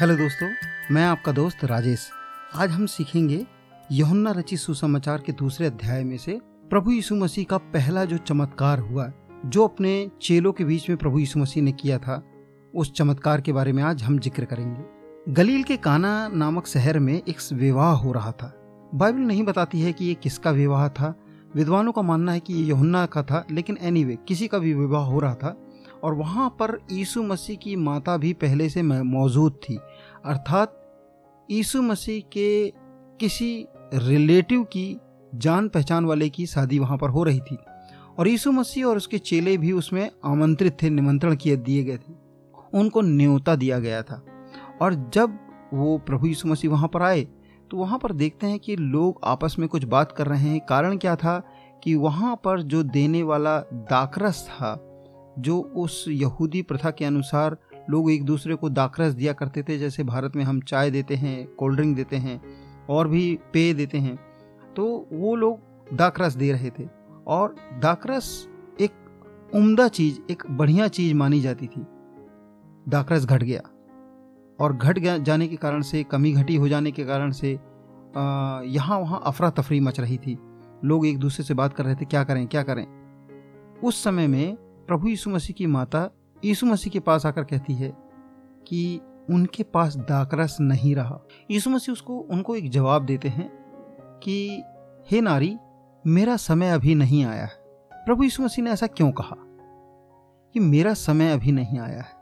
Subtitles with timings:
[0.00, 0.48] Hello दोस्तों
[0.94, 2.10] मैं आपका दोस्त राजेश।
[2.54, 3.46] आज हम सीखेंगे
[3.92, 6.40] यहुन्ना रची सुसमाचार के दूसरे अध्याय में से
[6.70, 9.12] प्रभु यीशु मसीह का पहला जो चमत्कार हुआ
[9.46, 12.22] जो अपने चेलों के बीच में प्रभु यीशु मसीह ने किया था
[12.74, 17.14] उस चमत्कार के बारे में आज हम ज़िक्र करेंगे। गलील के काना नामक शहर में
[17.14, 18.52] एक विवाह हो रहा था।
[18.94, 21.14] बाइबल नहीं बताती है कि ये किसका विवाह था।
[21.56, 24.74] विद्वानों का मानना है कि ये यहुन्ना का था लेकिन एनीवे anyway, किसी का भी
[24.74, 25.69] विवाह हो रहा था।
[26.04, 29.78] और वहाँ पर यीशु मसीह की माता भी पहले से मौजूद थी।
[30.24, 30.76] अर्थात,
[31.50, 32.72] यीशु मसीह के
[33.20, 34.96] किसी रिलेटिव की
[35.34, 37.58] जान पहचान वाले की शादी वहाँ पर हो रही थी।
[38.18, 42.12] और यीशु मसीह और उसके चेले भी उसमें आमंत्रित थे, निमंत्रण किए, दिए गए थे।
[42.74, 44.26] उनको न्योता दिया गया था।
[44.82, 45.38] और जब
[45.74, 47.28] वो प्रभु यीशु मसीह वहाँ पर आए
[47.70, 50.96] तो वहाँ पर देखते हैं कि लोग आपस में कुछ बात कर रहे हैं। कारण
[50.96, 51.42] क्या था
[51.84, 54.89] कि वहाँ पर जो देने वाला दाकरस था
[55.40, 57.56] जो उस यहूदी प्रथा के अनुसार
[57.90, 61.46] लोग एक दूसरे को दाकरस दिया करते थे, जैसे भारत में हम चाय देते हैं,
[61.48, 62.40] कोल्ड ड्रिंक देते हैं,
[62.88, 64.16] और भी पेय देते हैं
[64.76, 66.86] तो वो लोग दाकरस दे रहे थे।
[67.26, 68.48] और दाकरस
[68.80, 68.92] एक
[69.54, 71.84] उम्दा चीज़, एक बढ़िया चीज़ मानी जाती थी।
[72.88, 73.60] दाकरस घट गया,
[74.58, 79.20] और घट जाने के कारण से, कमी घटी हो जाने के कारण से यहाँ वहाँ
[79.26, 80.38] अफरा तफरी मच रही थी।
[80.84, 82.86] लोग एक दूसरे से बात कर रहे थे, क्या करें क्या करें?
[83.80, 84.56] उस समय में
[84.90, 86.10] प्रभु यीशु मसीह की माता
[86.44, 87.96] यीशु मसीह के पास आकर कहती है
[88.66, 93.50] कि उनके पास दाकरस नहीं रहा। यीशु मसीह उसको, उनको एक जवाब देते हैं
[94.22, 94.62] कि,
[95.10, 95.56] हे नारी,
[96.06, 97.52] मेरा समय अभी नहीं आया है।
[97.92, 99.36] प्रभु यीशु मसीह ने ऐसा क्यों कहा?
[100.52, 102.12] कि मेरा समय अभी नहीं आया है।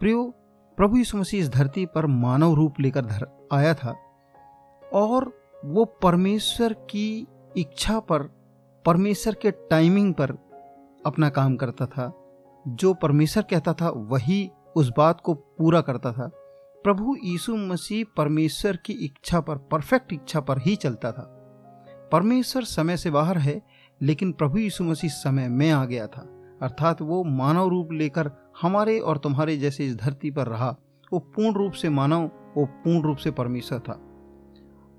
[0.00, 0.34] प्रियो,
[0.76, 3.96] प्रभु यीशु मसीह इस धरती पर मानव रूप लेकर धर, आया था
[4.94, 8.22] और वो परमेश्वर की इच्छा पर,
[8.84, 10.45] परमेश्वर के टाइमिंग पर
[11.06, 12.22] अपना काम करता था।
[12.68, 16.30] जो परमेश्वर कहता था, वही उस बात को पूरा करता था।
[16.84, 21.32] प्रभु यीशु मसीह परमेश्वर की इच्छा पर, परफेक्ट इच्छा पर ही चलता था।
[22.12, 23.62] परमेश्वर समय से बाहर है,
[24.02, 26.20] लेकिन प्रभु यीशु मसीह समय में आ गया था।
[26.62, 28.30] अर्थात वो मानव रूप लेकर
[28.62, 30.76] हमारे और तुम्हारे जैसे इस धरती पर रहा।
[31.12, 32.22] वो पूर्ण रूप से मानव,
[32.56, 34.05] वो पूर्ण रूप से परमेश्वर था।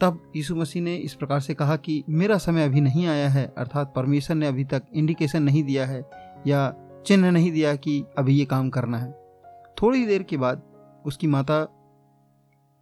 [0.00, 3.54] तब यीशु मसीह ने इस प्रकार से कहा कि मेरा समय अभी नहीं आया है,
[3.58, 6.04] अर्थात परमेश्वर ने अभी तक इंडिकेशन नहीं दिया है
[6.46, 6.74] या
[7.06, 9.10] चिन्ह नहीं दिया कि अभी ये काम करना है।
[9.82, 10.62] थोड़ी देर के बाद
[11.06, 11.66] उसकी माता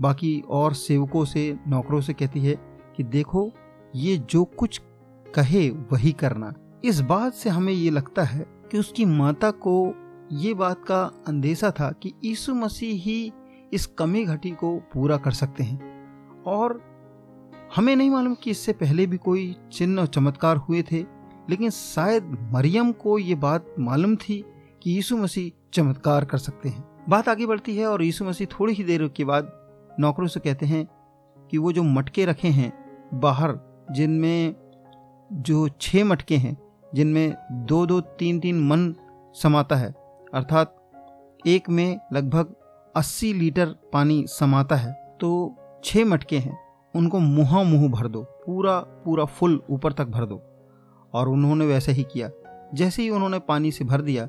[0.00, 2.54] बाकी और सेवकों से, नौकरों से कहती है
[2.96, 3.50] कि देखो,
[3.96, 4.80] ये जो कुछ
[5.34, 6.52] कहे वही करना।
[6.84, 9.94] इस बात से हमें ये लगता है कि उसकी माता को
[10.32, 13.32] ये बात का अंदेशा था कि यीशु मसीह ही
[13.72, 16.91] इस कमी घटी को पूरा कर सकते हैं और
[17.76, 20.98] हमें नहीं मालूम कि इससे पहले भी कोई चिन्ह और चमत्कार हुए थे,
[21.50, 24.44] लेकिन शायद मरियम को ये बात मालूम थी
[24.82, 28.74] कि यीशु मसीह चमत्कार कर सकते हैं। बात आगे बढ़ती है और यीशु मसीह थोड़ी
[28.74, 29.50] ही देर के बाद
[30.00, 30.86] नौकरों से कहते हैं
[31.50, 32.72] कि वो जो मटके रखे हैं
[33.14, 33.58] बाहर,
[33.90, 34.54] जिनमें
[35.32, 36.56] जो छः मटके हैं,
[36.94, 38.94] जिनमें दो दो तीन तीन मन
[39.42, 39.94] समाता है,
[40.34, 40.76] अर्थात
[41.46, 42.54] एक में लगभग
[42.96, 45.30] 80 लीटर पानी समाता है तो
[45.84, 46.58] छः मटके हैं।
[46.94, 50.40] उनको मुहा मुँह भर दो, पूरा पूरा फुल ऊपर तक भर दो।
[51.14, 52.30] और उन्होंने वैसे ही किया,
[52.74, 54.24] जैसे ही उन्होंने पानी से भर दिया।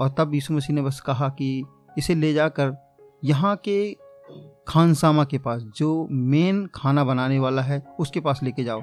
[0.00, 1.64] और तब यीशु मसीह ने बस कहा कि
[1.98, 2.74] इसे ले जाकर
[3.24, 3.96] यहाँ के
[4.68, 8.82] खानसामा के पास, जो मेन खाना बनाने वाला है, उसके पास लेके जाओ।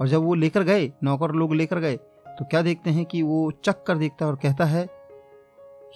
[0.00, 1.96] और जब वो लेकर गए, नौकर लोग लेकर गए
[2.28, 4.86] तो क्या देखते हैं कि वो चक कर देखता है और कहता है,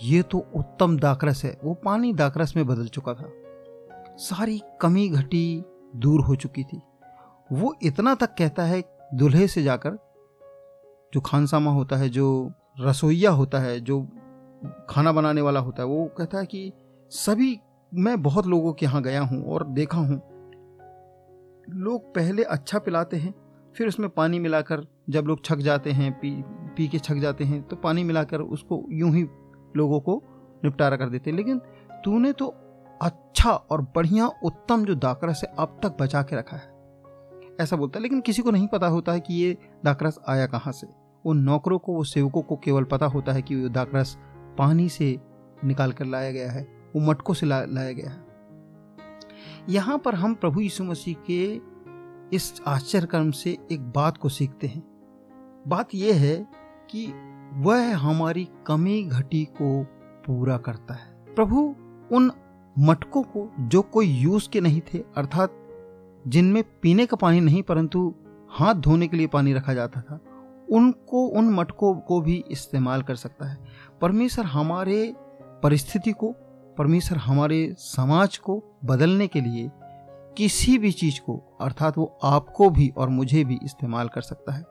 [0.03, 3.31] ये तो उत्तम दाकरस है, वो पानी दाकरस में बदल चुका था।
[4.19, 5.65] सारी कमी घटी
[5.97, 6.81] दूर हो चुकी थी।
[7.53, 8.83] वो इतना तक कहता है,
[9.15, 9.99] दूल्हे से जाकर,
[11.15, 14.01] जो खानसामा होता है, जो रसोईया होता है, जो
[14.91, 16.73] खाना बनाने वाला होता है, वो कहता है कि
[17.11, 17.59] सभी,
[17.95, 20.21] मैं बहुत लोगों के यहाँ गया हूँ और देखा हूँ।
[21.71, 23.35] लोग पहले अच्छा पिलाते हैं,
[23.77, 26.43] फिर उसमें पानी मिलाकर जब लोग छक जाते हैं, पी
[26.77, 29.23] पी के छक जाते हैं तो पानी मिलाकर उसको यूँ ही
[29.77, 30.23] लोगों को
[30.65, 31.59] निपटारा कर देते हैं। लेकिन
[32.05, 32.55] तूने तो
[33.01, 36.79] अच्छा और बढ़िया उत्तम जो दाकरस है अब तक बचा के रखा है।
[37.61, 40.73] ऐसा बोलता है लेकिन किसी को नहीं पता होता है कि ये दाकरस आया कहाँ
[40.73, 40.87] से।
[41.25, 44.17] वो नौकरों को वो सेवकों को केवल पता होता है कि वो दाकरस
[44.59, 45.19] पानी से
[45.65, 46.63] निकाल कर लाया गया है
[46.97, 48.25] वो मटकों से ला, लाया गया है।
[49.69, 51.61] यहाँ पर हम प्रभु यीशु मसीह के
[52.37, 54.83] इस आश्चर्य कर्म से एक बात को सीखते हैं।
[55.69, 56.37] बात यह है
[56.91, 57.07] कि
[57.55, 59.83] वह हमारी कमी घटी को
[60.27, 61.75] पूरा करता है। प्रभु
[62.13, 62.31] उन
[62.81, 65.57] मटकों को जो कोई यूज़ के नहीं थे, अर्थात
[66.27, 68.15] जिनमें पीने का पानी नहीं परंतु
[68.49, 70.21] हाथ धोने के लिए पानी रखा जाता था,
[70.71, 73.59] उनको, उन मटकों को भी इस्तेमाल कर सकता है।
[74.01, 75.15] परमेश्वर हमारे
[75.63, 76.35] परिस्थिति को,
[76.79, 79.71] परमेश्वर हमारे समाज को बदलने के लिए
[80.37, 84.65] किसी भी चीज़ को, अर्थात वो आपको भी और मुझे भी इस्तेमाल कर सकता है।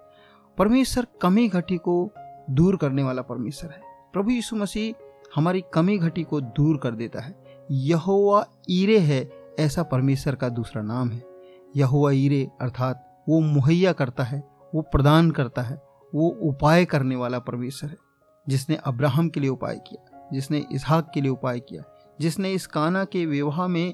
[0.58, 2.12] परमेश्वर कमी घटी को
[2.50, 3.82] दूर करने वाला परमेश्वर है।
[4.14, 4.94] प्रभु यीशु मसीह
[5.36, 10.82] हमारी कमी घटी को दूर कर देता है। यहोवा ईरे है, ऐसा परमेश्वर का दूसरा
[10.82, 11.24] नाम है।
[11.76, 14.44] यहोवा ईरे अर्थात वो मुहैया करता है,
[14.76, 15.82] वो प्रदान करता है,
[16.16, 17.98] वो उपाय करने वाला परमेश्वर है,
[18.50, 21.84] जिसने अब्राहम के लिए उपाय किया, जिसने इसहाक के लिए उपाय किया,
[22.22, 23.94] जिसने इस काना के विवाह में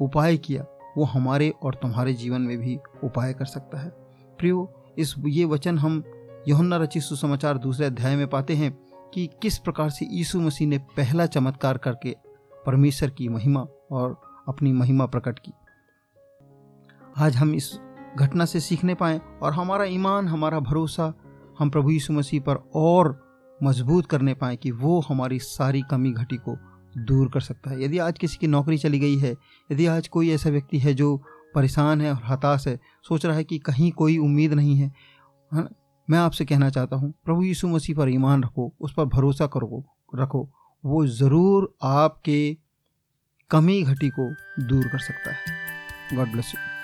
[0.00, 0.66] उपाय किया,
[0.98, 3.88] वो हमारे और तुम्हारे जीवन में भी उपाय कर सकता है।
[4.38, 6.04] प्रियो, इस ये वचन हम
[6.48, 8.78] यहुन्ना रचित सुसमाचार दूसरे अध्याय में पाते हैं
[9.14, 12.16] कि किस प्रकार से यीशु मसीह ने पहला चमत्कार करके
[12.66, 13.60] परमेश्वर की महिमा
[13.90, 14.16] और
[14.48, 15.52] अपनी महिमा प्रकट की।
[17.18, 17.72] आज हम इस
[18.16, 21.12] घटना से सीखने पाए और हमारा ईमान, हमारा भरोसा
[21.58, 23.18] हम प्रभु यीशु मसीह पर और
[23.60, 26.56] मज़बूत करने पाए कि वो हमारी सारी कमी, घटी को
[26.98, 29.34] दूर कर सकता है। यदि आज किसी की नौकरी चली गई है,
[29.70, 31.16] यदि आज कोई ऐसा व्यक्ति है जो
[31.54, 34.92] परेशान है और हताश है, सोच रहा है कि कहीं कोई उम्मीद नहीं है
[36.08, 39.84] मैं आपसे कहना चाहता हूँ, प्रभु यीशु मसीह पर ईमान रखो, उस पर भरोसा करो,
[40.14, 40.48] रखो।
[40.84, 42.56] वो ज़रूर आपके
[43.50, 44.28] कमी घटी को
[44.64, 46.79] दूर कर सकता है। God bless you